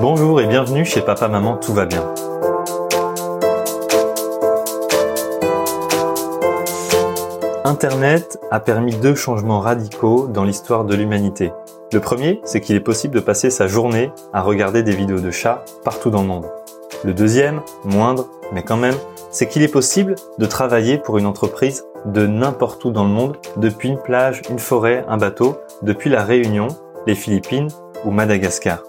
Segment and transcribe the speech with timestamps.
[0.00, 2.04] Bonjour et bienvenue chez Papa Maman Tout va bien.
[7.64, 11.52] Internet a permis deux changements radicaux dans l'histoire de l'humanité.
[11.92, 15.32] Le premier, c'est qu'il est possible de passer sa journée à regarder des vidéos de
[15.32, 16.46] chats partout dans le monde.
[17.02, 18.96] Le deuxième, moindre, mais quand même,
[19.32, 23.36] c'est qu'il est possible de travailler pour une entreprise de n'importe où dans le monde,
[23.56, 26.68] depuis une plage, une forêt, un bateau, depuis la Réunion,
[27.08, 27.68] les Philippines
[28.04, 28.84] ou Madagascar.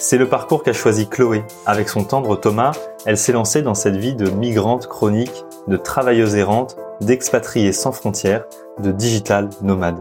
[0.00, 1.42] C'est le parcours qu'a choisi Chloé.
[1.66, 2.70] Avec son tendre Thomas,
[3.04, 8.44] elle s'est lancée dans cette vie de migrante chronique, de travailleuse errante, d'expatriée sans frontières,
[8.80, 9.98] de digital nomade.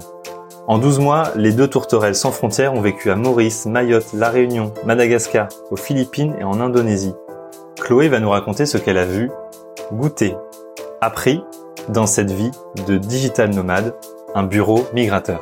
[0.67, 4.71] En 12 mois, les deux tourterelles sans frontières ont vécu à Maurice, Mayotte, La Réunion,
[4.85, 7.15] Madagascar, aux Philippines et en Indonésie.
[7.81, 9.31] Chloé va nous raconter ce qu'elle a vu,
[9.91, 10.35] goûté,
[11.01, 11.43] appris
[11.89, 12.51] dans cette vie
[12.85, 13.95] de digital nomade,
[14.35, 15.41] un bureau migrateur.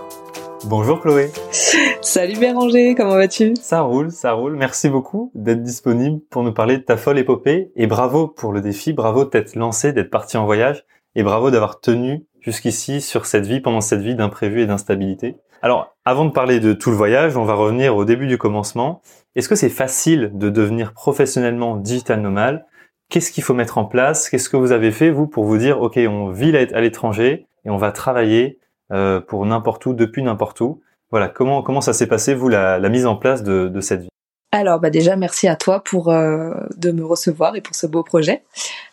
[0.63, 1.34] Bonjour Chloé.
[2.05, 3.55] Salut Béranger, comment vas-tu?
[3.59, 4.55] Ça roule, ça roule.
[4.55, 8.62] Merci beaucoup d'être disponible pour nous parler de ta folle épopée et bravo pour le
[8.62, 13.48] défi, bravo d'être lancé, d'être parti en voyage et bravo d'avoir tenu jusqu'ici sur cette
[13.48, 15.38] vie, pendant cette vie d'imprévu et d'instabilité.
[15.63, 19.02] Alors, avant de parler de tout le voyage, on va revenir au début du commencement.
[19.35, 22.68] Est-ce que c'est facile de devenir professionnellement digital nomade?
[23.10, 24.30] Qu'est-ce qu'il faut mettre en place?
[24.30, 27.71] Qu'est-ce que vous avez fait, vous, pour vous dire, OK, on vit à l'étranger et
[27.71, 28.60] on va travailler
[28.93, 30.82] euh, pour n'importe où, depuis n'importe où?
[31.12, 34.10] Voilà, comment, comment ça s'est passé, vous, la, mise en place de, cette vie?
[34.52, 38.04] Alors bah déjà merci à toi pour euh, de me recevoir et pour ce beau
[38.04, 38.44] projet.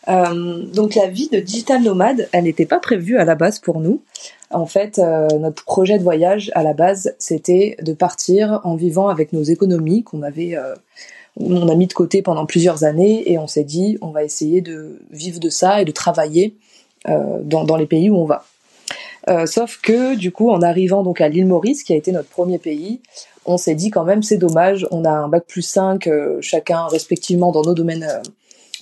[0.08, 3.78] Euh, donc la vie de digital nomade, elle n'était pas prévue à la base pour
[3.78, 4.02] nous.
[4.50, 9.08] En fait, euh, notre projet de voyage à la base, c'était de partir en vivant
[9.08, 10.56] avec nos économies qu'on avait,
[11.36, 14.62] on a mis de côté pendant plusieurs années, et on s'est dit, on va essayer
[14.62, 16.56] de vivre de ça et de travailler
[17.06, 18.44] dans les pays où on va.
[19.46, 22.58] Sauf que du coup, en arrivant donc à l'île Maurice, qui a été notre premier
[22.58, 23.00] pays,
[23.44, 26.86] on s'est dit quand même c'est dommage, on a un bac plus 5 euh, chacun
[26.86, 28.22] respectivement dans nos domaines, euh,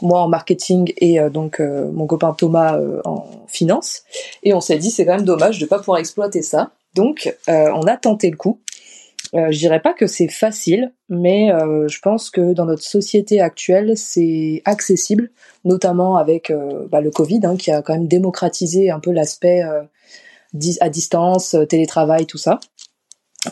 [0.03, 4.03] moi en marketing et euh, donc mon copain Thomas en finance,
[4.43, 6.73] et on s'est dit c'est quand même dommage de pas pouvoir exploiter ça.
[6.95, 8.59] Donc on a tenté le coup.
[9.33, 11.51] je dirais pas que c'est facile, mais
[11.87, 15.31] je pense que dans notre société actuelle, c'est accessible,
[15.65, 16.53] notamment avec
[16.91, 19.63] bah, le Covid, hein, qui a quand même démocratisé un peu l'aspect
[20.81, 22.61] à distance, télétravail, tout ça.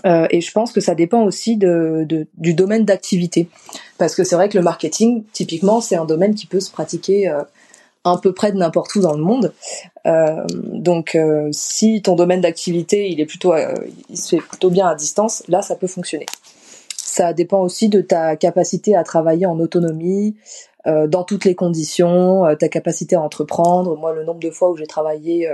[0.05, 3.49] Euh, et je pense que ça dépend aussi de, du domaine d'activité.
[3.97, 7.29] Parce que c'est vrai que le marketing, typiquement, c'est un domaine qui peut se pratiquer
[7.29, 7.43] euh,
[8.05, 9.53] un peu près de n'importe où dans le monde.
[10.07, 11.17] Euh, donc,
[11.53, 13.55] si ton domaine d'activité, il est plutôt,
[14.09, 16.27] il se fait plutôt bien à distance, là, ça peut fonctionner.
[16.97, 20.37] Ça dépend aussi de ta capacité à travailler en autonomie,
[20.87, 23.97] dans toutes les conditions, ta capacité à entreprendre.
[23.97, 25.51] Moi, le nombre de fois où j'ai travaillé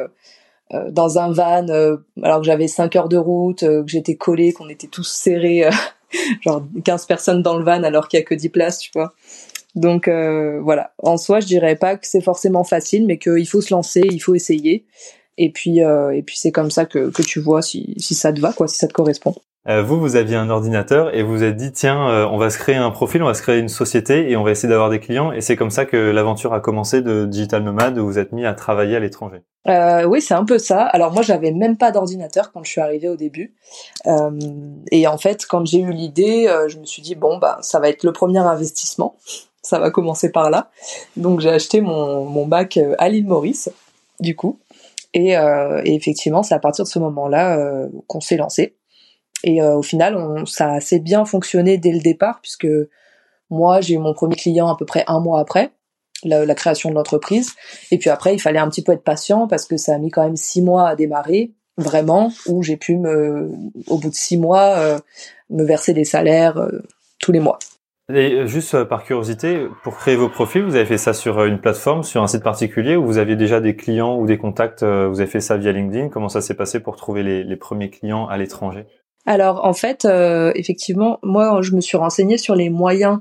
[0.72, 4.16] euh, dans un van euh, alors que j'avais 5 heures de route, euh, que j'étais
[4.16, 5.68] collé, qu'on était tous serrés,
[6.40, 9.12] genre 15 personnes dans le van alors qu'il y a que 10 places, tu vois.
[9.74, 13.74] Donc voilà, en soi, je dirais pas que c'est forcément facile, mais qu'il faut se
[13.74, 14.86] lancer, il faut essayer.
[15.36, 18.40] Et puis et puis c'est comme ça que, que tu vois si, si ça te
[18.40, 19.34] va, quoi, si ça te correspond.
[19.66, 22.50] Euh, vous, vous aviez un ordinateur et vous vous êtes dit, tiens, euh, on va
[22.50, 24.90] se créer un profil, on va se créer une société et on va essayer d'avoir
[24.90, 25.32] des clients.
[25.32, 28.44] Et c'est comme ça que l'aventure a commencé de Digital Nomad, où vous êtes mis
[28.44, 29.42] à travailler à l'étranger.
[29.66, 30.82] Euh, oui, c'est un peu ça.
[30.82, 33.54] Alors moi, j'avais même pas d'ordinateur quand je suis arrivée au début.
[34.06, 34.30] Euh,
[34.92, 37.88] et en fait, quand j'ai eu l'idée, je me suis dit, bon, bah, ça va
[37.88, 39.16] être le premier investissement.
[39.62, 40.68] Ça va commencer par là.
[41.16, 43.70] Donc j'ai acheté mon, mon bac à l'île Maurice,
[44.20, 44.58] du coup.
[45.14, 48.76] Et, et effectivement, c'est à partir de ce moment-là qu'on s'est lancé.
[49.46, 52.66] Et euh, au final, on, ça a assez bien fonctionné dès le départ, puisque
[53.50, 55.70] moi, j'ai eu mon premier client à peu près un mois après
[56.24, 57.52] la, la création de l'entreprise.
[57.90, 60.10] Et puis après, il fallait un petit peu être patient parce que ça a mis
[60.10, 63.50] quand même six mois à démarrer, vraiment, où j'ai pu me,
[63.86, 64.98] au bout de six mois, euh,
[65.50, 66.82] me verser des salaires euh,
[67.20, 67.58] tous les mois.
[68.10, 72.02] Et juste par curiosité, pour créer vos profils, vous avez fait ça sur une plateforme,
[72.02, 75.26] sur un site particulier, ou vous aviez déjà des clients ou des contacts Vous avez
[75.26, 76.08] fait ça via LinkedIn?
[76.08, 78.86] Comment ça s'est passé pour trouver les, les premiers clients à l'étranger?
[79.26, 83.20] Alors en fait, euh, effectivement, moi je me suis renseignée sur les moyens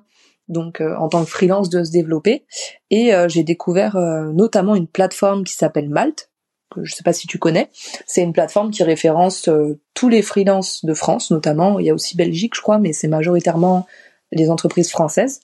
[0.50, 2.46] donc euh, en tant que freelance de se développer
[2.90, 6.30] et euh, j'ai découvert notamment une plateforme qui s'appelle Malte
[6.70, 7.70] que je sais pas si tu connais.
[8.08, 9.48] C'est une plateforme qui référence
[9.94, 11.80] tous les freelances de France notamment.
[11.80, 13.86] Il y a aussi Belgique je crois, mais c'est majoritairement
[14.32, 15.42] les entreprises françaises.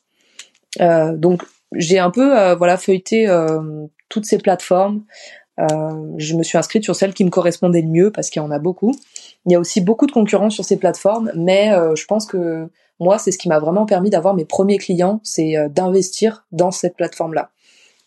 [0.79, 1.43] donc
[1.75, 3.27] j'ai un peu voilà feuilleté
[4.09, 5.03] toutes ces plateformes.
[6.17, 8.51] Je me suis inscrite sur celle qui me correspondait le mieux parce qu'il y en
[8.51, 8.93] a beaucoup.
[9.45, 12.69] Il y a aussi beaucoup de concurrence sur ces plateformes, mais euh, je pense que
[12.99, 16.71] moi, c'est ce qui m'a vraiment permis d'avoir mes premiers clients, c'est euh, d'investir dans
[16.71, 17.51] cette plateforme-là.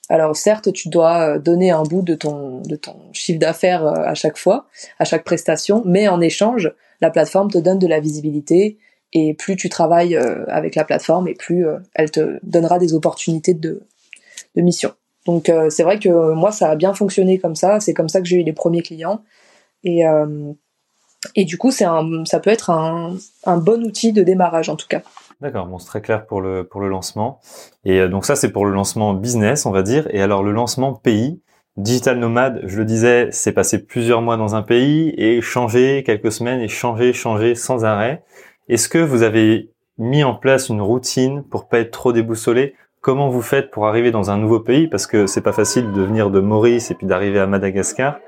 [0.09, 4.15] Alors certes, tu dois euh, donner un bout de ton de ton chiffre d'affaires à
[4.15, 4.67] chaque fois,
[4.99, 8.79] à chaque prestation, mais en échange, la plateforme te donne de la visibilité
[9.15, 10.17] Et plus tu travailles
[10.49, 13.83] avec la plateforme, et plus elle te donnera des opportunités de,
[14.55, 14.93] de mission.
[15.27, 17.81] Donc c'est vrai que moi ça a bien fonctionné comme ça.
[17.81, 19.23] C'est comme ça que j'ai eu les premiers clients.
[19.85, 20.05] Et
[21.35, 24.77] et du coup, c'est un, ça peut être un, un bon outil de démarrage en
[24.77, 25.03] tout cas.
[25.41, 27.41] D'accord, bon, c'est très clair pour le, pour le lancement.
[27.85, 30.07] Et euh, donc ça, c'est pour le lancement business, on va dire.
[30.11, 31.41] Et alors, le lancement pays,
[31.77, 36.31] Digital Nomade, je le disais, c'est passer plusieurs mois dans un pays et changer quelques
[36.31, 38.23] semaines et changer, changer sans arrêt.
[38.69, 43.31] Est-ce que vous avez mis en place une routine pour pas être trop déboussolé Comment
[43.31, 44.87] vous faites pour arriver dans un nouveau pays?
[44.87, 48.21] Parce que c'est pas facile de venir de Maurice et puis d'arriver à Madagascar.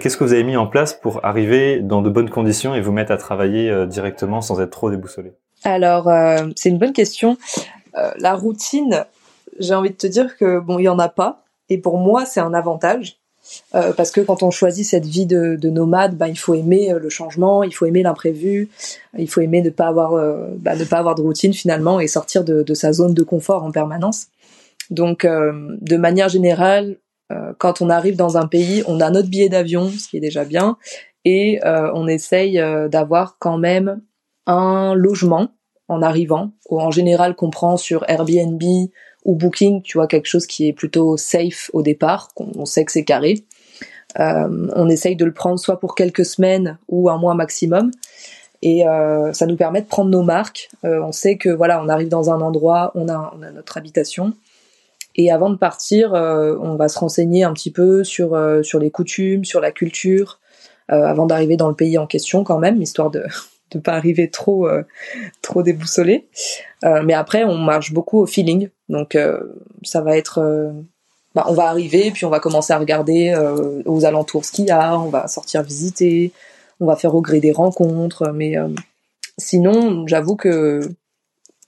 [0.00, 2.92] Qu'est-ce que vous avez mis en place pour arriver dans de bonnes conditions et vous
[2.92, 5.34] mettre à travailler euh, directement sans être trop déboussolé?
[5.64, 7.36] Alors, euh, c'est une bonne question.
[7.98, 9.04] Euh, la routine,
[9.58, 12.24] j'ai envie de te dire que bon, il y en a pas, et pour moi,
[12.24, 13.18] c'est un avantage.
[13.74, 17.08] Euh, parce que quand on choisit cette vie de, nomade, bah, il faut aimer le
[17.08, 18.68] changement, il faut aimer l'imprévu,
[19.18, 20.12] il faut aimer ne pas avoir,
[20.58, 23.64] bah, ne pas avoir de routine finalement et sortir de, de, sa zone de confort
[23.64, 24.26] en permanence.
[24.90, 26.96] Donc, de manière générale,
[27.58, 30.44] quand on arrive dans un pays, on a notre billet d'avion, ce qui est déjà
[30.44, 30.76] bien,
[31.24, 34.02] et on essaye d'avoir quand même
[34.46, 35.48] un logement
[35.88, 38.62] en arrivant, ou en général qu'on prend sur Airbnb
[39.24, 42.92] ou Booking, tu vois, quelque chose qui est plutôt safe au départ, on sait que
[42.92, 43.44] c'est carré.
[44.18, 47.90] Euh, on essaye de le prendre soit pour quelques semaines ou un mois maximum.
[48.62, 50.68] Et euh, ça nous permet de prendre nos marques.
[50.84, 53.76] Euh, on sait que voilà, on arrive dans un endroit, on a, on a notre
[53.76, 54.34] habitation.
[55.14, 59.44] Et avant de partir, on va se renseigner un petit peu sur sur les coutumes,
[59.44, 60.40] sur la culture,
[60.88, 63.22] avant d'arriver dans le pays en question quand même, histoire de
[63.72, 64.82] de pas arriver trop euh,
[65.40, 66.26] trop déboussolé.
[66.84, 69.40] Euh, mais après, on marche beaucoup au feeling, donc euh,
[69.82, 70.72] ça va être
[71.34, 73.34] bah, on va arriver, puis on va commencer à regarder
[73.86, 76.32] aux alentours ce qu'il y a, on va sortir visiter,
[76.80, 78.56] on va faire au gré des rencontres, mais
[79.38, 80.80] sinon, j'avoue que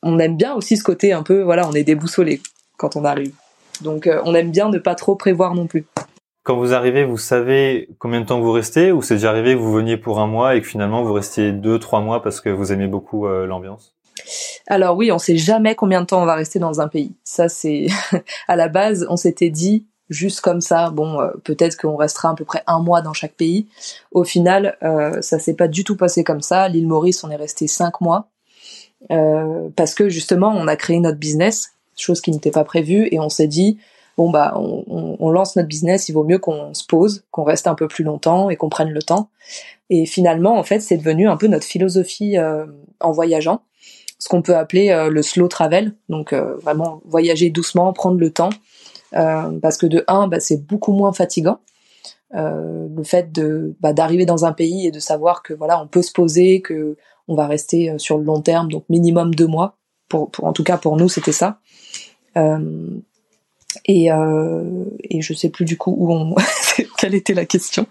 [0.03, 2.43] on aime bien aussi ce côté un peu, voilà, on est déboussolé
[2.77, 3.35] quand on arrive.
[3.81, 5.87] Donc on aime bien ne pas trop prévoir non plus.
[6.45, 9.59] Quand vous arrivez, vous savez combien de temps vous restez ou c'est déjà arrivé que
[9.59, 12.51] vous veniez pour un mois et que finalement vous restiez deux, trois mois parce que
[12.51, 13.95] vous aimez beaucoup euh, l'ambiance?
[14.67, 17.15] Alors oui, on sait jamais combien de temps on va rester dans un pays.
[17.25, 17.87] Ça c'est
[18.49, 22.35] à la base, on s'était dit juste comme ça, bon, euh, peut-être qu'on restera à
[22.35, 23.67] peu près un mois dans chaque pays.
[24.13, 26.69] Au final, euh, ça s'est pas du tout passé comme ça.
[26.69, 28.29] L'île Maurice, on est resté cinq mois
[29.11, 33.21] euh, parce que justement, on a créé notre business, chose qui n'était pas prévue, et
[33.21, 33.79] on s'est dit
[34.17, 37.75] bon bah on, lance notre business, il vaut mieux qu'on se pose, qu'on reste un
[37.75, 39.31] peu plus longtemps et qu'on prenne le temps.
[39.91, 42.67] Et finalement, en fait, c'est devenu un peu notre philosophie euh,
[43.01, 43.63] en voyageant,
[44.19, 48.31] ce qu'on peut appeler euh, le slow travel, donc euh, vraiment voyager doucement, prendre le
[48.31, 48.51] temps,
[49.13, 51.59] parce que de un, bah, c'est beaucoup moins fatigant.
[52.33, 56.03] le fait de bah, d'arriver dans un pays et de savoir que voilà on peut
[56.03, 56.97] se poser que
[57.29, 59.77] on va rester sur le long terme donc minimum deux mois.
[60.09, 61.61] Pour, pour en tout cas pour nous c'était ça.
[62.37, 63.01] Euh,
[63.85, 64.11] et
[65.21, 66.35] je sais plus du coup où on...
[66.99, 67.87] quelle était la question.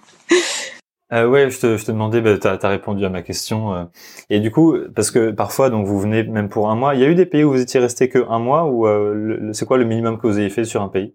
[1.13, 3.75] Euh, ouais, je te, je te demandais, bah, tu as, répondu à ma question.
[3.75, 3.83] Euh.
[4.31, 6.95] Et du coup, parce que parfois, donc vous venez même pour un mois.
[6.95, 9.51] Il y a eu des pays où vous étiez resté que un mois ou euh,
[9.53, 11.13] c'est quoi le minimum que vous avez fait sur un pays?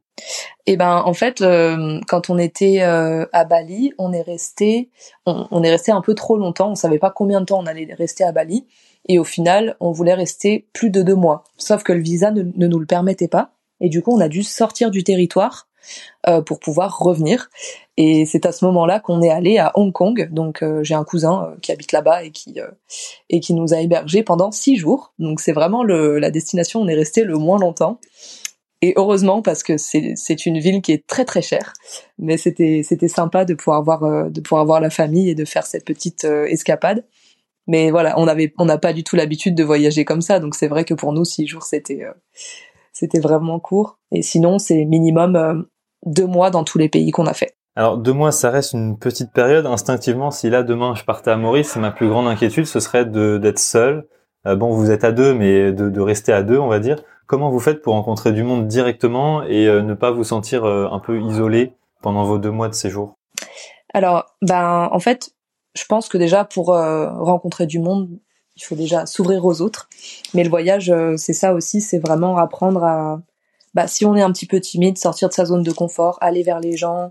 [0.67, 4.91] Eh ben, en fait, euh, quand on était à Bali, on est resté,
[5.26, 6.70] on, on, est resté un peu trop longtemps.
[6.70, 8.67] On savait pas combien de temps on allait rester à Bali,
[9.09, 11.43] et au final, on voulait rester plus de deux mois.
[11.56, 13.53] Sauf que le visa ne, ne nous le permettait pas.
[13.81, 15.69] Et du coup, on a dû sortir du territoire
[16.27, 17.49] euh, pour pouvoir revenir.
[17.97, 20.29] Et c'est à ce moment-là qu'on est allé à Hong Kong.
[20.32, 22.56] Donc euh, j'ai un cousin euh, qui habite là-bas et qui
[23.31, 25.15] et qui nous a hébergés pendant six jours.
[25.19, 28.01] Donc c'est vraiment le, la destination où on est resté le moins longtemps.
[28.82, 31.73] Et heureusement parce que c'est une ville qui est très très chère.
[32.19, 35.67] Mais c'était c'était sympa de pouvoir voir de pouvoir voir la famille et de faire
[35.67, 37.05] cette petite escapade.
[37.67, 40.41] Mais voilà, on avait on n'a pas du tout l'habitude de voyager comme ça.
[40.41, 42.05] Donc c'est vrai que pour nous six jours c'était
[42.98, 43.98] c'était vraiment court.
[44.10, 45.55] Et sinon, c'est minimum euh,
[46.05, 47.55] deux mois dans tous les pays qu'on a fait.
[47.76, 49.67] Alors deux mois, ça reste une petite période.
[49.67, 53.60] Instinctivement, si là demain je partais à Maurice, ma plus grande inquiétude, ce serait d'être
[53.60, 54.08] seul.
[54.46, 57.00] Euh, bon, vous êtes à deux, mais de, de, rester à deux, on va dire.
[57.28, 60.98] Comment vous faites pour rencontrer du monde directement et euh, ne pas vous sentir un
[60.98, 63.17] peu isolé pendant vos deux mois de séjour?
[63.94, 65.31] Alors, ben en fait,
[65.74, 68.08] je pense que déjà pour rencontrer du monde,
[68.58, 69.88] il faut déjà s'ouvrir aux autres.
[70.34, 73.20] Mais le voyage, euh, c'est ça aussi, c'est vraiment apprendre à,
[73.74, 76.43] bah, si on est un petit peu timide, sortir de sa zone de confort, aller
[76.43, 77.10] vers les gens,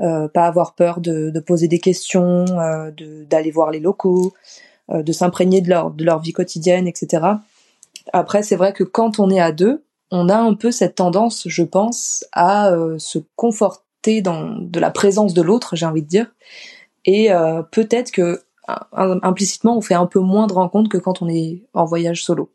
[0.00, 2.90] euh, pas avoir peur de, poser des questions, euh,
[3.28, 4.32] d'aller voir les locaux,
[4.92, 7.24] de s'imprégner de leur, de leur vie quotidienne, etc.
[8.12, 11.44] Après, c'est vrai que quand on est à deux, on a un peu cette tendance,
[11.46, 16.26] je pense, à se conforter dans de la présence de l'autre, j'ai envie de dire.
[17.06, 17.30] Et
[17.72, 21.84] peut-être que implicitement, on fait un peu moins de rencontres que quand on est en
[21.84, 22.50] voyage solo.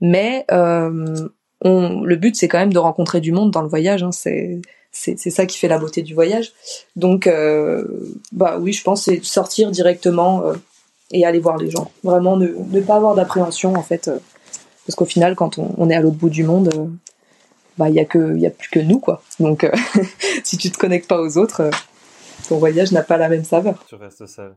[0.00, 1.28] Mais euh,
[1.62, 4.02] on, le but, c'est quand même de rencontrer du monde dans le voyage.
[4.02, 4.60] Hein, c'est
[4.98, 6.52] c'est ça qui fait la beauté du voyage.
[6.96, 7.84] Donc, euh,
[8.32, 10.54] bah oui, je pense c'est sortir directement euh,
[11.10, 11.90] et aller voir les gens.
[12.02, 14.18] Vraiment, ne, ne pas avoir d'appréhension en fait, euh,
[14.86, 16.86] parce qu'au final, quand on, on est à l'autre bout du monde, euh,
[17.78, 19.22] bah il y a que y a plus que nous quoi.
[19.38, 19.72] Donc, euh,
[20.44, 21.70] si tu te connectes pas aux autres,
[22.48, 23.84] ton voyage n'a pas la même saveur.
[23.88, 24.54] Tu restes seul.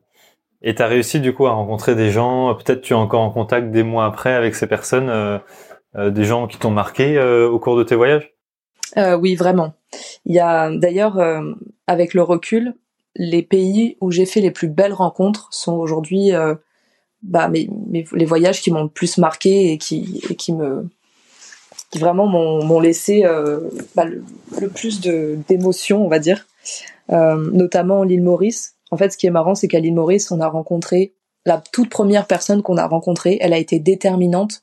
[0.61, 3.31] Et tu as réussi du coup à rencontrer des gens, peut-être tu es encore en
[3.31, 5.37] contact des mois après avec ces personnes, euh,
[5.95, 8.33] euh, des gens qui t'ont marqué euh, au cours de tes voyages?
[8.97, 9.73] Oui, vraiment.
[10.25, 11.21] Il y a d'ailleurs,
[11.85, 12.73] avec le recul,
[13.15, 16.31] les pays où j'ai fait les plus belles rencontres sont aujourd'hui
[17.21, 17.69] bah, mes,
[18.11, 20.89] les voyages qui m'ont le plus marqué et qui, et qui me
[21.91, 23.23] qui vraiment m'ont laissé
[23.95, 24.23] bah, le,
[24.59, 26.47] le, plus d'émotions, on va dire.
[27.09, 30.47] notamment l'île Maurice, en fait, ce qui est marrant, c'est qu'à l'île Maurice, on a
[30.47, 31.13] rencontré
[31.45, 33.37] la toute première personne qu'on a rencontrée.
[33.41, 34.61] Elle a été déterminante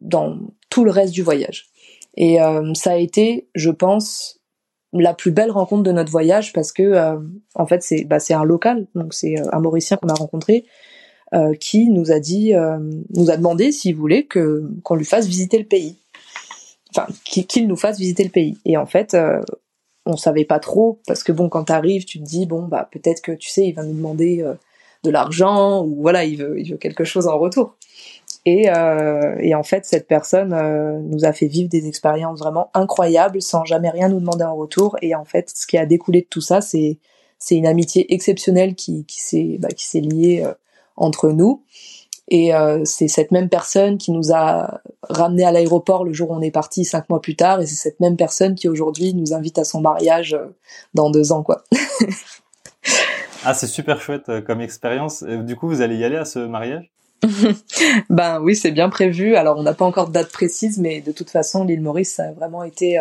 [0.00, 0.38] dans
[0.70, 1.66] tout le reste du voyage.
[2.16, 4.40] Et euh, ça a été, je pense,
[4.92, 7.18] la plus belle rencontre de notre voyage parce que, euh,
[7.54, 10.66] en fait, c'est bah, un local, donc c'est euh, un Mauricien qu'on a rencontré
[11.34, 12.78] euh, qui nous a dit, euh,
[13.14, 15.96] nous a demandé s'il voulait que qu'on lui fasse visiter le pays.
[16.90, 18.58] Enfin, qu'il nous fasse visiter le pays.
[18.66, 19.16] Et en fait,
[20.06, 23.22] on savait pas trop parce que bon quand t'arrives tu te dis bon bah peut-être
[23.22, 24.54] que tu sais il va nous demander euh,
[25.04, 27.76] de l'argent ou voilà il veut il veut quelque chose en retour.
[28.44, 32.70] Et euh, et en fait cette personne euh, nous a fait vivre des expériences vraiment
[32.74, 34.96] incroyables sans jamais rien nous demander en retour.
[35.02, 36.98] Et en fait ce qui a découlé de tout ça c'est
[37.38, 40.54] c'est une amitié exceptionnelle qui qui s'est bah, qui s'est liée euh,
[40.96, 41.62] entre nous.
[42.28, 46.34] Et euh, c'est cette même personne qui nous a ramené à l'aéroport le jour où
[46.34, 47.60] on est parti cinq mois plus tard.
[47.60, 50.46] Et c'est cette même personne qui aujourd'hui nous invite à son mariage euh,
[50.94, 51.64] dans deux ans, quoi.
[53.44, 55.22] ah, c'est super chouette euh, comme expérience.
[55.22, 56.90] Du coup, vous allez y aller à ce mariage?
[58.10, 59.36] Ben oui, c'est bien prévu.
[59.36, 62.24] Alors, on n'a pas encore de date précise, mais de toute façon, l'île Maurice, ça
[62.24, 62.98] a vraiment été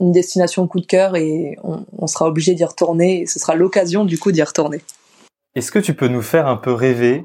[0.00, 3.22] une destination coup de cœur et on, on sera obligé d'y retourner.
[3.22, 4.80] Et ce sera l'occasion, du coup, d'y retourner.
[5.54, 7.24] Est-ce que tu peux nous faire un peu rêver?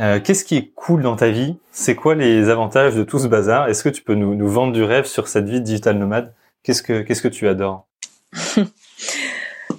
[0.00, 1.56] Euh, qu'est-ce qui est cool dans ta vie?
[1.72, 3.68] C'est quoi les avantages de tout ce bazar?
[3.68, 6.34] Est-ce que tu peux nous, nous, vendre du rêve sur cette vie digital nomade?
[6.62, 7.86] Qu'est-ce que qu'est-ce que tu adores?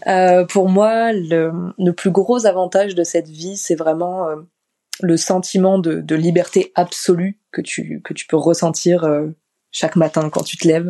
[0.07, 4.35] Euh, Pour moi, le, le, plus gros avantage de cette vie, c'est vraiment euh,
[5.01, 9.27] le sentiment de, de, liberté absolue que tu que tu peux ressentir euh,
[9.71, 10.87] chaque matin quand tu te lèves,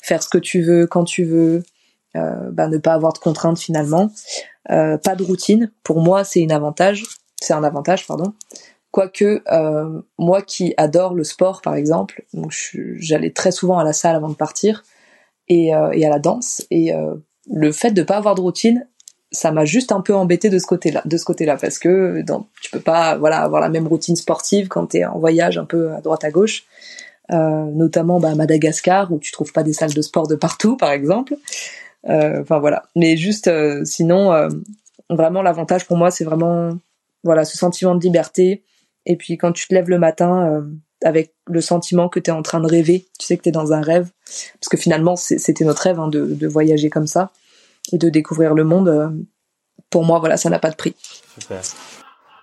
[0.00, 1.64] faire ce que tu veux quand tu veux,
[2.14, 4.12] bah, ne pas avoir de contraintes finalement,
[4.68, 5.72] pas de routine.
[5.82, 7.02] Pour moi, c'est un avantage.
[7.42, 8.34] C'est un avantage, pardon.
[8.92, 12.24] Quoique, euh, moi qui adore le sport, par exemple,
[12.96, 14.84] j'allais très souvent à la salle avant de partir
[15.48, 16.66] et, euh, et à la danse.
[16.70, 17.14] Et euh,
[17.50, 18.86] le fait de pas avoir de routine,
[19.30, 22.48] ça m'a juste un peu embêté de ce côté-là, de ce côté-là, parce que dans,
[22.60, 25.64] tu peux pas, voilà, avoir la même routine sportive quand tu es en voyage un
[25.64, 26.64] peu à droite à gauche,
[27.30, 30.76] euh, notamment bah, à Madagascar où tu trouves pas des salles de sport de partout,
[30.76, 31.34] par exemple.
[32.10, 32.82] Euh, enfin voilà.
[32.94, 34.48] Mais juste, euh, sinon,
[35.08, 36.76] vraiment l'avantage pour moi, c'est vraiment,
[37.24, 38.62] voilà, ce sentiment de liberté
[39.06, 40.62] et puis quand tu te lèves le matin euh,
[41.04, 43.52] avec le sentiment que tu es en train de rêver, tu sais que tu es
[43.52, 47.32] dans un rêve, parce que finalement c'était notre rêve hein, de, voyager comme ça
[47.92, 48.88] et de découvrir le monde.
[48.88, 49.08] Euh,
[49.90, 50.94] pour moi, voilà, ça n'a pas de prix.
[51.38, 51.60] Super.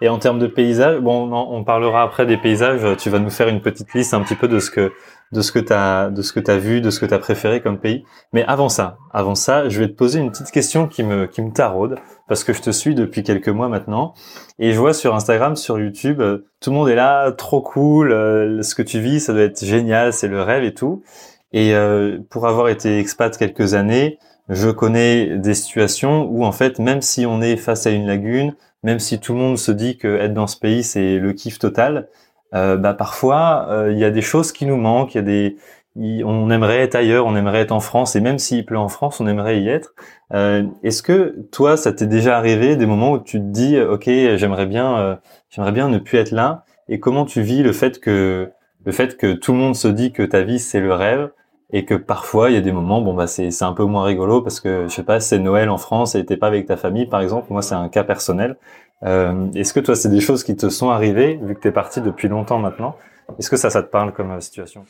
[0.02, 2.98] Et en termes de paysages, bon, on parlera après des paysages.
[2.98, 4.94] Tu vas nous faire une petite liste un petit peu de ce que
[5.32, 7.80] de ce que t'as de ce que t'as vu, de ce que t'as préféré comme
[7.80, 8.04] pays.
[8.34, 11.42] Mais avant ça, avant ça, je vais te poser une petite question qui me qui
[11.42, 14.14] me taraude parce que je te suis depuis quelques mois maintenant
[14.58, 18.12] et je vois sur Instagram, sur YouTube, euh, tout le monde est là, trop cool,
[18.12, 21.04] euh, ce que tu vis, ça doit être génial, c'est le rêve et tout.
[21.54, 24.20] Et euh, pour avoir été expat quelques années,
[24.50, 28.56] je connais des situations où en fait, même si on est face à une lagune,
[28.84, 31.60] même si tout le monde se dit que être dans ce pays c'est le kiff
[31.60, 32.08] total,
[32.56, 35.24] euh, bah parfois euh, il y a des choses qui nous manquent, il y a
[35.24, 35.58] des
[35.96, 39.20] on aimerait être ailleurs, on aimerait être en France, et même s'il pleut en France,
[39.20, 39.94] on aimerait y être.
[40.34, 44.06] Euh, Est-ce que toi, ça t'est déjà arrivé des moments où tu te dis, ok,
[44.06, 45.16] j'aimerais bien, euh,
[45.50, 48.52] j'aimerais bien ne plus être là, et comment tu vis le fait que
[48.86, 51.32] le fait que tout le monde se dit que ta vie c'est le rêve,
[51.72, 54.04] et que parfois il y a des moments bon bah c'est c'est un peu moins
[54.04, 56.78] rigolo parce que je sais pas c'est Noël en France et t'es pas avec ta
[56.78, 57.48] famille par exemple.
[57.50, 58.58] Moi c'est un cas personnel.
[59.04, 62.02] Euh, est-ce que toi c'est des choses qui te sont arrivées vu que t'es parti
[62.02, 62.96] depuis longtemps maintenant?
[63.38, 64.86] Est-ce que ça ça te parle comme euh, situation?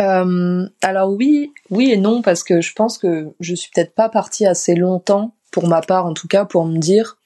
[0.00, 4.08] Euh, alors oui oui et non parce que je pense que je suis peut-être pas
[4.08, 7.16] partie assez longtemps pour ma part en tout cas pour me dire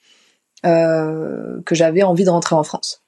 [0.65, 3.01] euh, que j'avais envie de rentrer en France.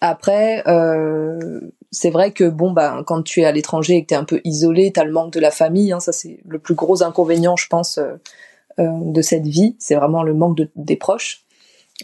[0.00, 1.60] Après, euh,
[1.94, 4.24] c'est vrai que bon, bah, quand tu es à l'étranger et que tu es un
[4.24, 5.92] peu isolé, tu as le manque de la famille.
[5.92, 8.14] Hein, ça, c'est le plus gros inconvénient, je pense, euh,
[8.80, 9.76] euh, de cette vie.
[9.78, 11.44] C'est vraiment le manque de, des proches.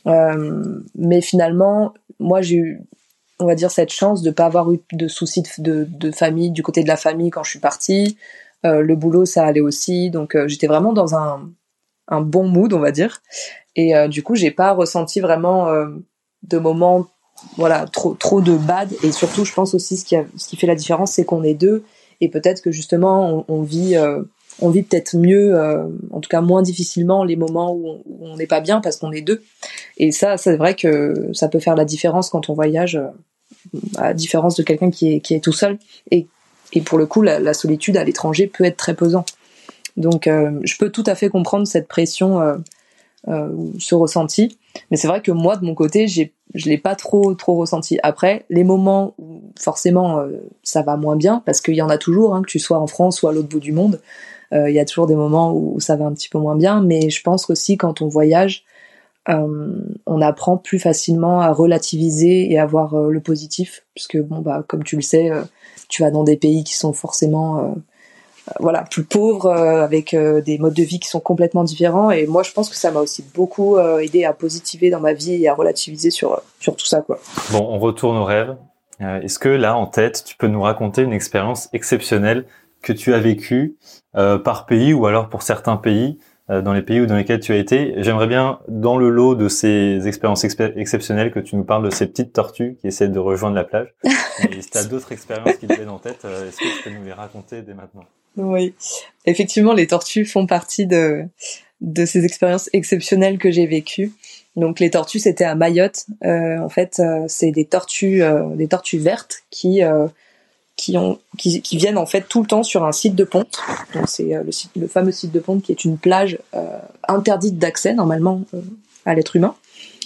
[0.06, 2.80] Euh, mais finalement, moi j'ai eu
[3.38, 6.82] on va dire cette chance de pas avoir eu de soucis de, famille du côté
[6.82, 8.18] de la famille quand je suis partie.
[8.66, 11.50] Euh, le boulot ça allait aussi, donc euh, j'étais vraiment dans un,
[12.08, 13.22] un bon mood on va dire.
[13.76, 15.72] Et du coup j'ai pas ressenti vraiment
[16.42, 17.06] de moments
[17.56, 18.92] voilà trop trop de bad.
[19.02, 21.42] Et surtout je pense aussi ce qui a, ce qui fait la différence c'est qu'on
[21.42, 21.84] est deux
[22.20, 23.96] et peut-être que justement on, on vit
[24.62, 25.58] on vit peut-être mieux,
[26.10, 29.22] en tout cas moins difficilement les moments où on n'est pas bien parce qu'on est
[29.22, 29.42] deux.
[29.96, 33.00] Et ça, c'est vrai que ça peut faire la différence quand on voyage
[33.96, 35.78] à différence de quelqu'un qui est, qui est tout seul.
[36.10, 36.26] Et,
[36.72, 39.24] et pour le coup, la, solitude à l'étranger peut être très pesant.
[39.96, 42.56] Donc, euh, je peux tout à fait comprendre cette pression, euh,
[43.28, 44.58] euh, ce ressenti.
[44.90, 47.98] Mais c'est vrai que moi, de mon côté, j'ai, je l'ai pas trop, trop ressenti.
[48.02, 51.98] Après, les moments où forcément euh, ça va moins bien, parce qu'il y en a
[51.98, 54.00] toujours, hein, que tu sois en France ou à l'autre bout du monde,
[54.52, 56.82] il y a toujours des moments où ça va un petit peu moins bien.
[56.82, 58.64] Mais je pense qu'aussi quand on voyage,
[59.28, 64.40] euh, on apprend plus facilement à relativiser et à voir euh, le positif, puisque bon
[64.40, 65.42] bah comme tu le sais, euh,
[65.88, 67.74] tu vas dans des pays qui sont forcément
[68.58, 72.52] voilà plus pauvres avec des modes de vie qui sont complètement différents et moi je
[72.52, 76.10] pense que ça m'a aussi beaucoup aidé à positiver dans ma vie et à relativiser
[76.10, 77.18] sur sur tout ça quoi.
[77.52, 78.56] Bon, on retourne au rêve.
[79.00, 82.46] Est-ce que là en tête, tu peux nous raconter une expérience exceptionnelle
[82.82, 83.76] que tu as vécue
[84.12, 87.52] par pays ou alors pour certains pays euh, dans les pays où dans lesquels tu
[87.52, 87.94] as été.
[87.98, 92.06] J'aimerais bien, dans le lot de ces expériences exceptionnelles, que tu nous parles de ces
[92.06, 93.94] petites tortues qui essaient de rejoindre la plage.
[94.50, 96.82] Et si tu as d'autres expériences qui te viennent en tête, euh, est-ce que tu
[96.84, 98.04] peux nous les raconter dès maintenant?
[98.36, 98.74] Oui,
[99.26, 101.24] effectivement, les tortues font partie de,
[101.80, 104.12] de ces expériences exceptionnelles que j'ai vécues.
[104.56, 106.06] Donc les tortues, c'était à Mayotte.
[106.24, 108.22] Euh, en fait, c'est des tortues,
[108.54, 109.82] des tortues vertes qui
[110.80, 113.60] qui, viennent en fait tout le temps sur un site de ponte.
[114.06, 117.94] C'est euh, le, le, fameux site de ponte qui est une plage euh, interdite d'accès
[117.94, 118.60] normalement euh,
[119.04, 119.54] à l'être humain.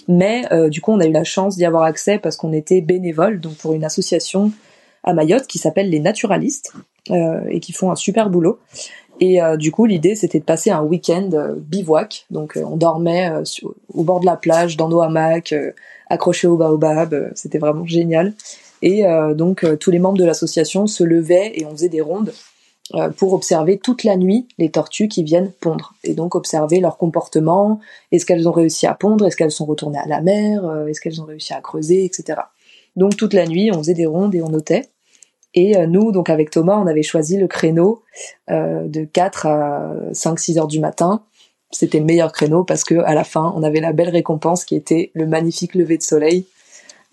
[0.07, 3.41] Mais du coup, on a eu la chance d'y avoir accès parce qu'on était bénévole,
[3.41, 4.53] donc pour une association
[5.03, 6.75] à Mayotte qui s'appelle les Naturalistes
[7.09, 8.59] et qui font un super boulot.
[9.21, 12.27] Et du coup, l'idée c'était de passer un week-end bivouac.
[12.31, 13.33] Donc on dormait
[13.95, 15.55] au bord de la plage, dans nos hamacs,
[16.11, 17.33] accrochés au baobab.
[17.35, 18.35] C'était vraiment génial.
[18.85, 22.03] Et euh, donc euh, tous les membres de l'association se levaient et on faisait des
[22.03, 22.35] rondes
[22.95, 26.99] euh, pour observer toute la nuit les tortues qui viennent pondre et donc observer leur
[26.99, 27.81] comportement,
[28.13, 31.23] est-ce qu'elles ont réussi à pondre, est-ce qu'elles sont retournées à la mer, est-ce qu'elles
[31.23, 32.41] ont réussi à creuser, etc.
[32.95, 34.83] Donc toute la nuit, on faisait des rondes et on notait.
[35.55, 38.03] Et nous, donc avec Thomas, on avait choisi le créneau
[38.49, 41.23] de 4 à 5-6 heures du matin.
[41.71, 44.75] C'était le meilleur créneau parce que à la fin, on avait la belle récompense qui
[44.75, 46.45] était le magnifique lever de soleil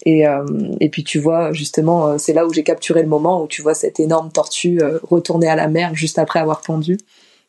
[0.06, 0.46] et, euh,
[0.80, 3.62] et puis tu vois justement, euh, c'est là où j'ai capturé le moment où tu
[3.62, 6.98] vois cette énorme tortue euh, retourner à la mer juste après avoir pondu.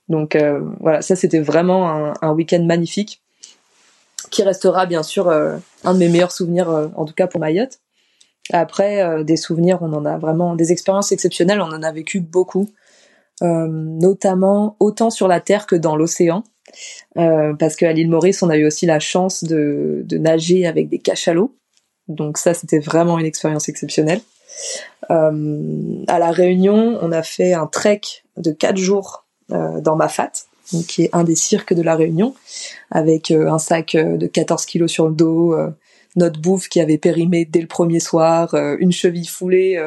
[0.09, 0.37] Donc
[0.81, 3.23] voilà, ça c'était vraiment un, un week-end magnifique
[4.31, 7.79] qui restera bien sûr un de mes meilleurs souvenirs, en tout cas pour Mayotte.
[8.53, 12.69] Après, des souvenirs, on en a vraiment des expériences exceptionnelles, on en a vécu beaucoup,
[13.41, 16.45] notamment autant sur la terre que dans l'océan.
[17.17, 20.89] Euh, parce qu'à l'île Maurice, on a eu aussi la chance de, de nager avec
[20.89, 21.55] des cachalots.
[22.09, 24.21] Donc ça, c'était vraiment une expérience exceptionnelle.
[25.11, 28.01] Euh, à la Réunion, on a fait un trek
[28.37, 30.33] de quatre jours euh, dans Mafat,
[30.87, 32.35] qui est un des cirques de la Réunion,
[32.91, 35.71] avec euh, un sac euh, de 14 kilos sur le dos, euh,
[36.17, 39.83] notre bouffe qui avait périmé dès le premier soir, une cheville foulée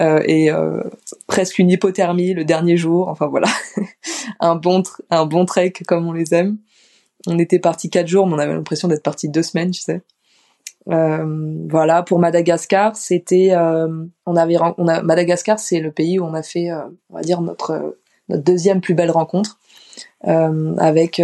[0.00, 0.50] et
[1.26, 3.08] presque une hypothermie le dernier jour.
[3.08, 3.48] Enfin voilà,
[4.40, 6.56] un bon trek comme on les aime.
[7.26, 10.00] On était parti quatre jours, mais on avait l'impression d'être parti deux semaines, tu sais.
[10.90, 16.24] Euh, voilà, pour Madagascar, c'était, euh, on avait, on a, Madagascar, c'est le pays où
[16.24, 17.96] on a fait, euh, on va dire notre
[18.28, 19.58] notre deuxième plus belle rencontre
[20.24, 21.20] avec,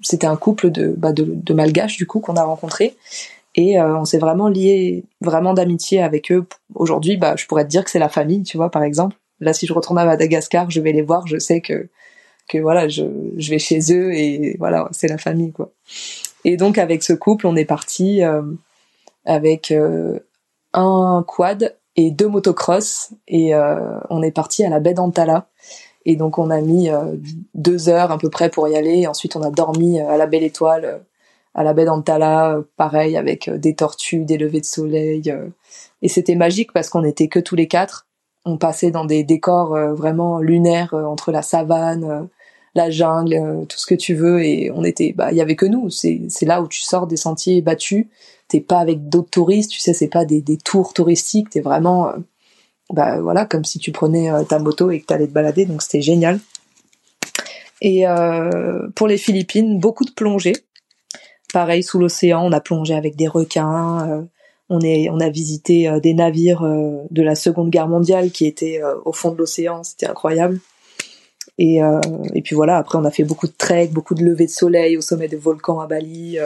[0.00, 2.96] c'était un couple de, bah, de, de malgaches du coup qu'on a rencontré
[3.56, 6.46] et on s'est vraiment lié, vraiment d'amitié avec eux.
[6.74, 9.16] Aujourd'hui, bah, je pourrais te dire que c'est la famille, tu vois, par exemple.
[9.40, 11.88] Là, si je retourne à Madagascar, je vais les voir, je sais que
[12.48, 13.02] que voilà, je,
[13.36, 15.72] je vais chez eux et voilà, c'est la famille quoi.
[16.44, 18.22] Et donc avec ce couple, on est parti
[19.24, 20.18] avec euh,
[20.72, 25.48] un quad et deux motocross et euh, on est parti à la baie d'Antala.
[26.06, 27.16] Et donc on a mis euh,
[27.54, 29.00] deux heures à peu près pour y aller.
[29.00, 31.02] Et ensuite on a dormi à la Belle Étoile,
[31.54, 35.34] à la baie d'Antala, pareil avec des tortues, des levées de soleil.
[36.02, 38.06] et c'était magique parce qu'on était que tous les quatre.
[38.46, 42.28] On passait dans des décors vraiment lunaires entre la savane,
[42.74, 44.44] la jungle, tout ce que tu veux.
[44.44, 45.90] Et on était, bah il y avait que nous.
[45.90, 48.06] C'est c'est là où tu sors des sentiers battus
[48.50, 52.08] t'es pas avec d'autres touristes, tu sais, c'est pas des, des tours touristiques, t'es vraiment,
[52.08, 52.16] euh,
[52.92, 55.82] bah voilà, comme si tu prenais euh, ta moto et que t'allais te balader, donc
[55.82, 56.40] c'était génial.
[57.80, 60.56] Et euh, pour les Philippines, beaucoup de plongées.
[61.52, 64.28] Pareil, sous l'océan, on a plongé avec des requins,
[64.68, 69.12] On, est, on a visité des navires de la Seconde Guerre mondiale qui étaient au
[69.12, 70.60] fond de l'océan, c'était incroyable.
[71.62, 71.78] Et,
[72.34, 74.96] et puis voilà, après on a fait beaucoup de trek, beaucoup de levées de soleil
[74.96, 76.38] au sommet des volcans à Bali.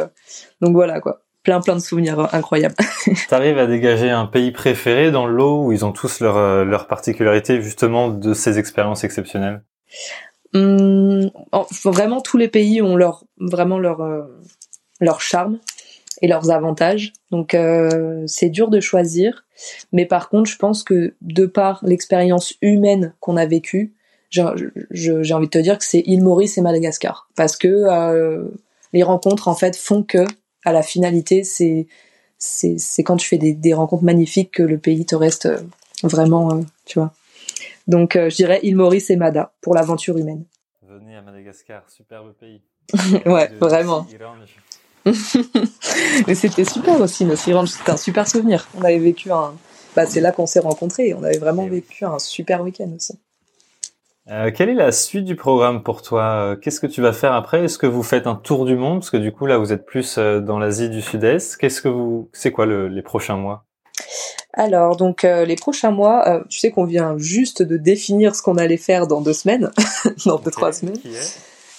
[0.60, 2.74] donc voilà quoi plein plein de souvenirs incroyables.
[3.28, 6.88] T'arrives à dégager un pays préféré dans l'eau où ils ont tous leur, euh, leur
[6.88, 9.62] particularité justement de ces expériences exceptionnelles?
[10.54, 11.30] Hum,
[11.84, 14.22] Vraiment tous les pays ont leur vraiment leur euh,
[15.00, 15.58] leur charme
[16.22, 17.12] et leurs avantages.
[17.30, 19.44] Donc euh, c'est dur de choisir,
[19.92, 23.92] mais par contre je pense que de par l'expérience humaine qu'on a vécue,
[24.30, 28.48] j'ai envie de te dire que c'est île Maurice et Madagascar parce que
[28.92, 30.24] les rencontres en fait font que
[30.64, 31.86] à la finalité, c'est
[32.38, 35.58] c'est quand tu fais des, des, rencontres magnifiques que le pays te reste euh,
[36.02, 37.12] vraiment, euh, tu vois.
[37.86, 40.44] Donc euh, je dirais île Maurice et Mada pour l'aventure humaine.
[40.82, 42.60] Venez à Madagascar, superbe pays.
[43.26, 44.06] ouais, vraiment.
[46.26, 48.68] Mais c'était super aussi, Iran, c'était un super souvenir.
[48.76, 49.54] On avait vécu un,
[49.96, 51.14] bah c'est là qu'on s'est rencontrés.
[51.14, 53.18] On avait vraiment vécu un super week-end aussi.
[54.30, 56.22] Euh, quelle est la suite du programme pour toi?
[56.22, 57.64] Euh, Qu'est-ce que tu vas faire après?
[57.64, 59.00] Est-ce que vous faites un tour du monde?
[59.00, 61.56] Parce que du coup là vous êtes plus euh, dans l'Asie du Sud-Est.
[61.58, 63.64] Qu'est-ce que vous, c'est quoi le, les prochains mois?
[64.54, 68.76] Alors donc les prochains mois, tu sais qu'on vient juste de définir ce qu'on allait
[68.76, 69.72] faire dans deux semaines,
[70.26, 70.96] dans deux trois semaines.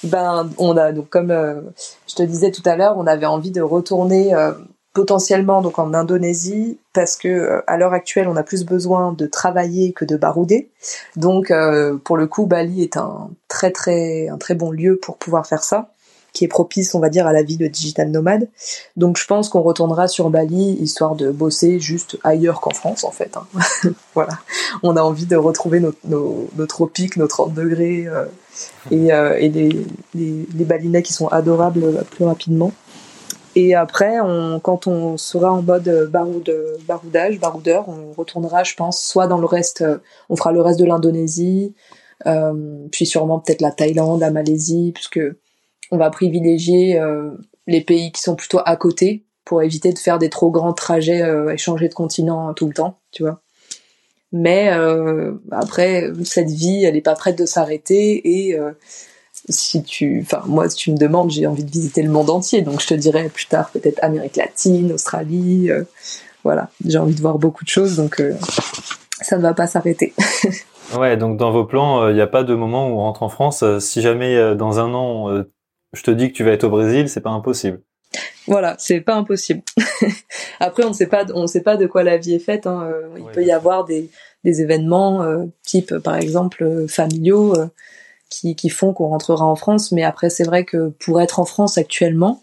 [0.03, 1.29] ben on a donc comme
[2.05, 4.33] je te disais tout à l'heure, on avait envie de retourner
[4.95, 9.27] potentiellement donc en Indonésie parce que euh, à l'heure actuelle on a plus besoin de
[9.27, 10.69] travailler que de barouder.
[11.15, 15.17] Donc euh, pour le coup Bali est un très très un très bon lieu pour
[15.17, 15.89] pouvoir faire ça
[16.35, 18.47] qui est propice, on va dire, à la vie de digital nomade.
[18.97, 23.11] Donc je pense qu'on retournera sur Bali histoire de bosser juste ailleurs qu'en France, en
[23.11, 23.37] fait.
[23.37, 23.89] Hein.
[24.13, 24.37] voilà,
[24.83, 28.25] on a envie de retrouver nos, nos, nos tropiques, nos 30 degrés euh,
[28.91, 29.69] et, euh, et les,
[30.13, 32.71] les, les, balinais qui sont adorables plus rapidement.
[33.55, 36.51] Et après, on, quand on sera en mode baroud,
[36.87, 39.97] baroudage, baroudeur, on retournera, je pense, soit dans le reste, euh,
[40.29, 41.73] on fera le reste de l'Indonésie,
[42.25, 45.21] euh, puis sûrement peut-être la Thaïlande, la Malaisie, puisque
[45.91, 47.31] on va privilégier euh,
[47.67, 51.21] les pays qui sont plutôt à côté pour éviter de faire des trop grands trajets
[51.21, 53.41] euh, et changer de continent tout le temps, tu vois.
[54.31, 58.59] Mais euh, après, cette vie, elle est pas prête de s'arrêter et
[59.49, 62.61] si tu, enfin moi, si tu me demandes, j'ai envie de visiter le monde entier,
[62.61, 65.83] donc je te dirais plus tard peut-être Amérique latine, Australie, euh,
[66.43, 68.33] voilà, j'ai envie de voir beaucoup de choses, donc euh,
[69.21, 70.13] ça ne va pas s'arrêter.
[70.97, 73.23] ouais, donc dans vos plans, il euh, n'y a pas de moment où on rentre
[73.23, 73.63] en France.
[73.79, 75.43] si jamais dans un an,
[75.93, 77.81] je te dis que tu vas être au Brésil, c'est pas impossible.
[78.47, 79.61] Voilà, c'est pas impossible.
[80.59, 82.67] Après, on ne sait pas, on sait pas de quoi la vie est faite.
[82.67, 82.91] Hein.
[83.17, 84.09] Il peut y avoir des,
[84.43, 85.25] des événements,
[85.63, 87.55] type par exemple familiaux
[88.39, 89.91] qui, qui font qu'on rentrera en France.
[89.91, 92.41] Mais après, c'est vrai que pour être en France actuellement,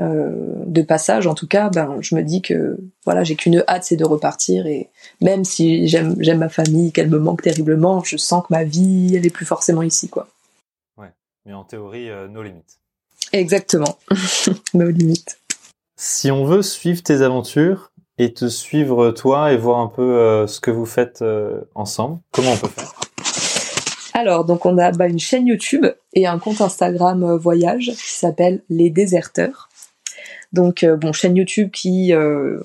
[0.00, 0.30] euh,
[0.66, 3.96] de passage en tout cas, ben je me dis que voilà, j'ai qu'une hâte, c'est
[3.96, 4.66] de repartir.
[4.66, 4.88] Et
[5.20, 9.14] même si j'aime j'aime ma famille, qu'elle me manque terriblement, je sens que ma vie,
[9.14, 10.28] elle est plus forcément ici, quoi.
[10.96, 11.12] Ouais,
[11.44, 12.78] mais en théorie, euh, nos limites.
[13.32, 13.98] Exactement,
[14.74, 15.38] nos limites.
[15.96, 20.46] Si on veut suivre tes aventures et te suivre toi et voir un peu euh,
[20.46, 21.22] ce que vous faites
[21.74, 22.94] ensemble, comment on peut faire?
[24.20, 28.12] Alors, donc on a bah, une chaîne YouTube et un compte Instagram euh, voyage qui
[28.12, 29.70] s'appelle Les Déserteurs.
[30.52, 32.60] Donc, euh, bon, chaîne YouTube qui euh,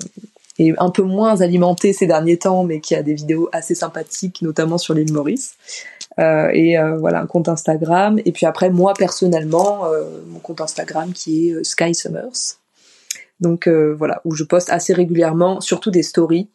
[0.60, 4.42] est un peu moins alimentée ces derniers temps, mais qui a des vidéos assez sympathiques,
[4.42, 5.56] notamment sur l'île Maurice.
[6.18, 8.20] et voilà, un compte Instagram.
[8.26, 9.84] Et puis après, moi personnellement,
[10.28, 12.58] mon compte Instagram qui est Sky Summers.
[13.42, 16.48] Donc voilà, où je poste assez régulièrement, surtout des stories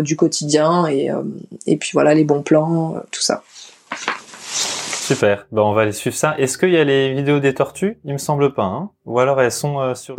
[0.00, 1.08] du quotidien et,
[1.66, 3.44] et puis voilà, les bons plans, tout ça.
[5.10, 5.48] Super.
[5.50, 6.36] Bon, on va aller suivre ça.
[6.38, 7.98] Est-ce qu'il y a les vidéos des tortues?
[8.04, 8.62] Il me semble pas.
[8.62, 10.14] Hein Ou alors elles sont euh, sur.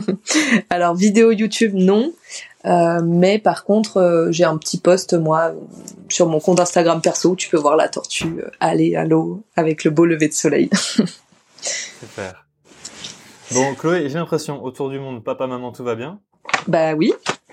[0.70, 2.12] alors vidéo YouTube non,
[2.64, 5.50] euh, mais par contre euh, j'ai un petit post moi
[6.08, 9.82] sur mon compte Instagram perso où tu peux voir la tortue aller à l'eau avec
[9.82, 10.70] le beau lever de soleil.
[11.60, 12.46] Super.
[13.50, 16.20] Bon Chloé, j'ai l'impression autour du monde, papa maman tout va bien.
[16.68, 17.12] Bah oui.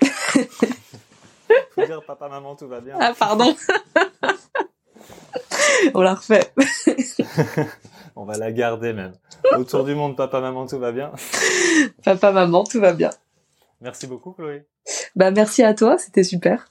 [1.74, 2.94] Faut dire papa maman tout va bien.
[3.00, 3.52] Ah pardon.
[5.94, 6.52] On la refait.
[8.16, 9.12] On va la garder même.
[9.56, 11.12] Autour du monde, papa, maman, tout va bien
[12.04, 13.10] Papa, maman, tout va bien.
[13.80, 14.66] Merci beaucoup, Chloé.
[15.16, 16.68] Bah, merci à toi, c'était super.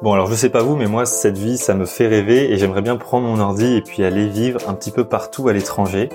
[0.00, 2.56] Bon alors je sais pas vous mais moi cette vie ça me fait rêver et
[2.56, 6.08] j'aimerais bien prendre mon ordi et puis aller vivre un petit peu partout à l'étranger.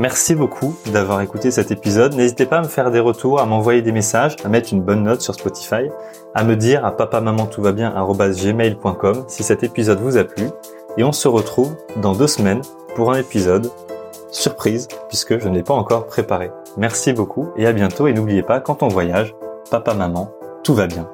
[0.00, 2.14] Merci beaucoup d'avoir écouté cet épisode.
[2.14, 5.04] N'hésitez pas à me faire des retours, à m'envoyer des messages, à mettre une bonne
[5.04, 5.88] note sur Spotify,
[6.34, 10.24] à me dire à papa maman tout va bien gmail.com si cet épisode vous a
[10.24, 10.46] plu.
[10.96, 12.62] Et on se retrouve dans deux semaines
[12.96, 13.70] pour un épisode
[14.32, 16.50] surprise puisque je n'ai pas encore préparé.
[16.76, 19.34] Merci beaucoup et à bientôt et n'oubliez pas, quand on voyage,
[19.70, 20.32] papa, maman,
[20.64, 21.08] tout va bien.